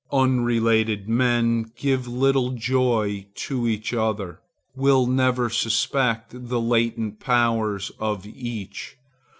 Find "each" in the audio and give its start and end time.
3.67-3.93, 8.25-8.97